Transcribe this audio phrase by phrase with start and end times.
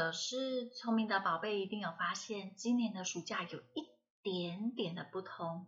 [0.00, 3.86] 可是聪明的宝贝一定有发现，今年的暑假有一
[4.22, 5.66] 点点的不同，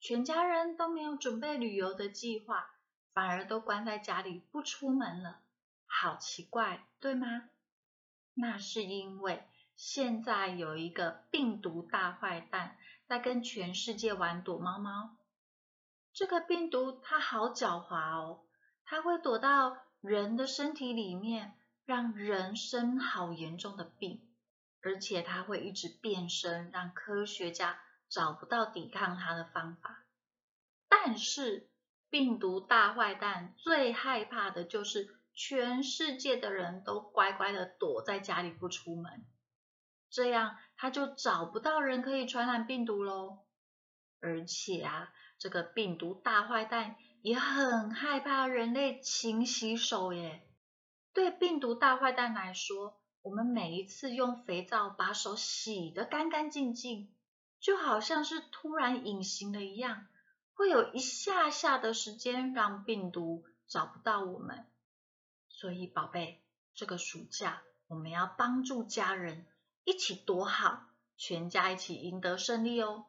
[0.00, 2.72] 全家人都没有准备旅游的计划，
[3.14, 5.40] 反而都关在家里不出门了，
[5.86, 7.48] 好奇怪，对吗？
[8.34, 12.76] 那是因为现在有一个病毒大坏蛋
[13.06, 15.16] 在跟全世界玩躲猫猫。
[16.12, 18.42] 这个病毒它好狡猾哦，
[18.84, 21.56] 它会躲到人的身体里面。
[21.90, 24.22] 让人生好严重的病，
[24.80, 30.06] 而且它会一直变身，让科学家找不到抵抗它的方法。
[30.88, 31.68] 但是
[32.08, 39.26] 病毒大坏蛋最害怕的就是全世界的人都乖乖的躲在家里不出门，
[40.10, 43.40] 这样他就找不到人可以传染病毒喽。
[44.20, 50.46] 而且啊，这个病毒大坏蛋也很害怕人类勤洗手耶。
[51.12, 57.12] 对病毒大坏蛋来说，我们每一次用肥皂把手洗得干干净净，
[57.60, 60.06] 就好像是突然隐形了一样，
[60.54, 64.66] 会有一下下的时间让病毒找不到我们。
[65.48, 66.40] 所以，宝贝，
[66.74, 69.46] 这个暑假我们要帮助家人
[69.84, 70.86] 一起躲好，
[71.16, 73.06] 全家一起赢得胜利哦。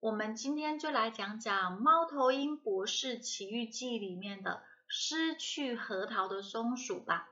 [0.00, 7.30] 我们今天就来讲讲《猫头鹰博士奇遇记》里面的失去核桃的松鼠吧。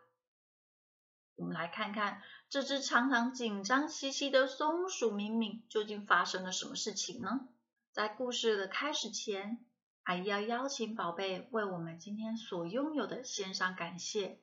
[1.36, 7.48] 我们来看看这只常常紧张兮兮的松鼠明明究竟发生了什么事情呢？
[7.92, 9.64] 在故事的开始前，
[10.04, 14.40] 阿姨要邀请宝贝为我们今天所拥有的献上感谢。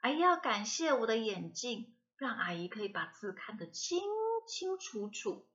[0.00, 4.00] 阿姨要感谢我的眼镜，让阿姨可以把字看得清
[4.46, 5.46] 清楚楚。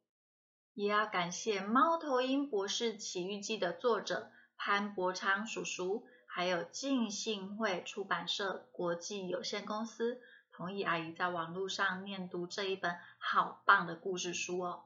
[0.73, 6.06] 也要感谢《猫头鹰博士奇遇记》的作者潘伯昌叔叔。
[6.38, 10.22] 还有静信会出版社国际有限公司
[10.52, 14.84] 同意阿姨在网络上念读这一本好棒的故事书哦。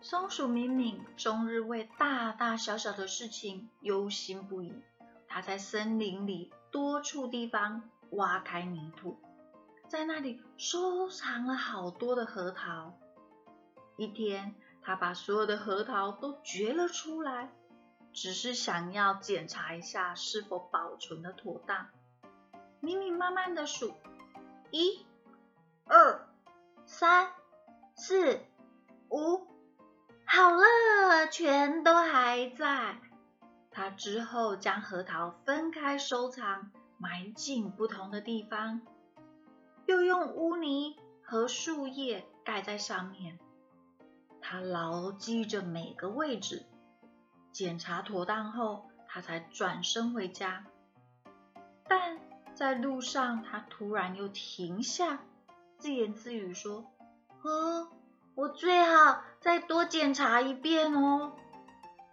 [0.00, 4.72] 松鼠敏敏终日为大大小小的事情忧心不已，
[5.28, 9.18] 它在森林里多处地方挖开泥土，
[9.90, 12.98] 在那里收藏了好多的核桃。
[13.98, 17.52] 一天，他把所有的核桃都掘了出来。
[18.16, 21.88] 只是想要检查一下是否保存的妥当。
[22.80, 23.94] 咪咪慢慢的数，
[24.70, 25.04] 一、
[25.84, 26.26] 二、
[26.86, 27.30] 三、
[27.94, 28.40] 四、
[29.10, 29.46] 五，
[30.24, 32.98] 好了，全都还在。
[33.70, 38.80] 他之后将核桃分开收藏，埋进不同的地方，
[39.84, 43.38] 又用污泥和树叶盖在上面。
[44.40, 46.64] 他牢记着每个位置。
[47.56, 50.66] 检查妥当后，他才转身回家。
[51.88, 52.18] 但
[52.54, 55.20] 在路上，他突然又停下，
[55.78, 56.84] 自言自语说
[57.40, 57.88] ：“呵，
[58.34, 61.32] 我最好再多检查一遍哦。”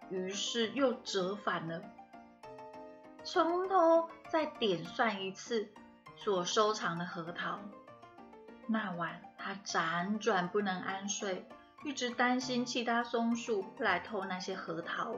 [0.08, 1.82] 于是又折返了，
[3.22, 5.68] 从头再点算一次
[6.16, 7.58] 所收藏的核桃。
[8.66, 11.46] 那晚，他辗转不能安睡。
[11.82, 15.16] 一直担心其他松鼠会来偷那些核桃。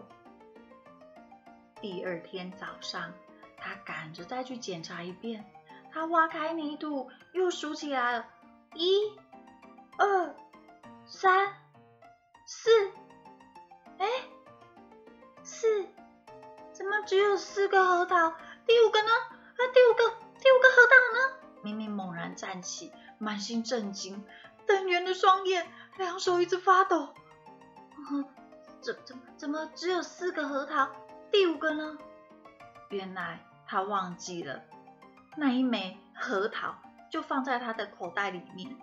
[1.80, 3.12] 第二天早上，
[3.56, 5.44] 他赶着再去检查一遍。
[5.92, 8.26] 他挖开泥土，又数起来了：
[8.74, 9.12] 一、
[9.98, 10.34] 二、
[11.06, 11.54] 三、
[12.44, 12.70] 四。
[13.98, 14.06] 哎，
[15.42, 15.86] 四？
[16.72, 18.34] 怎么只有四个核桃？
[18.66, 19.08] 第五个呢？
[19.08, 21.48] 啊，第五个，第五个核桃呢？
[21.62, 24.24] 明明猛然站起，满心震惊，
[24.66, 25.66] 瞪圆了双眼。
[25.98, 27.08] 两手一直发抖，
[28.80, 30.88] 怎怎怎么只有四个核桃？
[31.30, 31.96] 第五个呢？
[32.90, 34.62] 原来他忘记了
[35.36, 36.76] 那一枚核桃
[37.10, 38.76] 就放在他的口袋里面。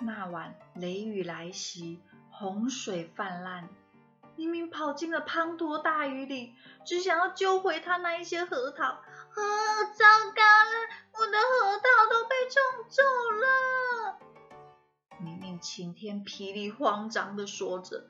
[0.00, 3.68] 那晚雷雨来袭，洪水泛滥，
[4.34, 8.84] 明明跑进了滂沱大雨里，只想要救回他那一些核桃。
[8.84, 9.00] 啊，
[9.94, 13.46] 糟糕了，我的核桃都被冲走了！
[15.60, 18.06] 晴天霹雳，慌张的说着：“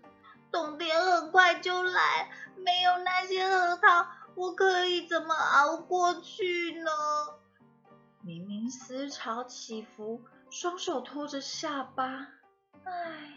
[0.51, 6.91] 冬天很快就来，没有那些核桃，我可以怎么熬过去呢？”
[8.23, 12.29] 明明思潮起伏，双手托着下巴，
[12.85, 13.37] 唉。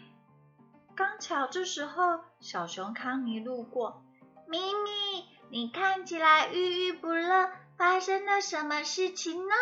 [0.96, 4.04] 刚巧这时候，小熊康妮路过，
[4.46, 9.54] 咪咪，你看起来郁郁不乐，发生了什么事情呢？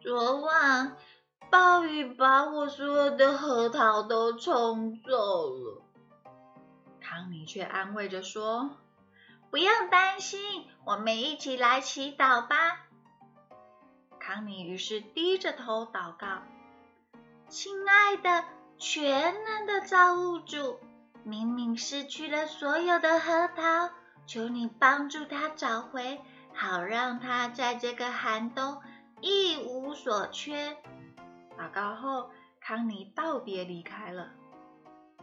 [0.00, 0.96] 昨晚。
[1.50, 5.82] 暴雨把我所有的核桃都冲走了，
[7.00, 8.70] 康妮却安慰着说
[9.50, 12.86] ：“不用担心，我们一起来祈祷吧。”
[14.20, 16.42] 康妮于是低着头祷告
[17.48, 18.44] ：“亲爱的，
[18.76, 20.78] 全能的造物主，
[21.24, 23.90] 明明失去了所有的核桃，
[24.26, 26.20] 求你帮助他找回，
[26.52, 28.82] 好让他在这个寒冬
[29.22, 30.76] 一无所缺。”
[31.58, 34.30] 祷告后，康妮道别离开了。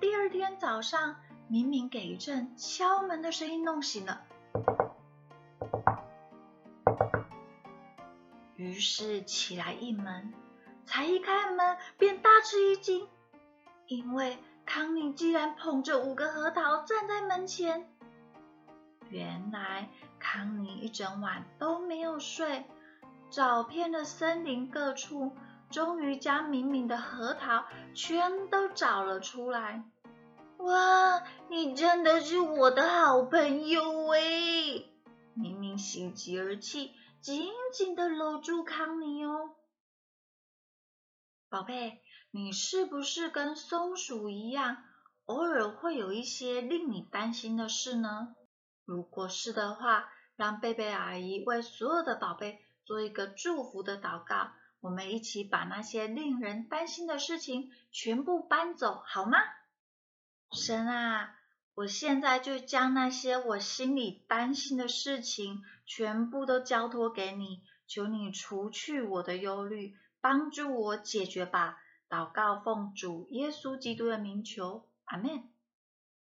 [0.02, 1.16] 第二天早上，
[1.48, 4.22] 明明给一阵敲门的声音弄醒了。
[8.58, 10.34] 于是起来应门，
[10.86, 13.08] 才一开门便大吃一惊，
[13.88, 17.90] 因为康妮竟然捧着五个核桃站在门前。
[19.08, 19.88] 原来
[20.20, 22.66] 康妮一整晚都没有睡，
[23.30, 25.32] 找遍了森林各处。
[25.76, 29.84] 终于将明明的核桃全都找了出来。
[30.60, 34.22] 哇，你真的是我的好朋友哎！
[35.34, 39.54] 明明喜极而泣，紧紧的搂住康妮哦。
[41.50, 42.02] 宝贝，
[42.32, 44.78] 你是不是跟松鼠一样，
[45.26, 48.34] 偶尔会有一些令你担心的事呢？
[48.86, 54.52] 如果是的话，让贝贝阿姨为所有的宝贝做一个祝福的祷告。
[54.86, 59.40] 我们一起把那些令人担心的事情全部搬走，好吗？
[60.52, 61.36] 神啊，
[61.74, 71.80] 我现在就将那些我心里担心的事情全部都交托给你，求你除去我的忧虑，帮助我解决吧。
[72.08, 75.50] 祷告奉主耶稣基督的名求，阿门。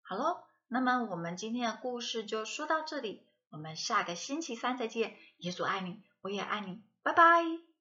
[0.03, 5.17] 好喽，那么我们今天的故事就说到这里，我们下个星期三再见。
[5.39, 7.72] 耶稣爱你，我也爱你，拜拜。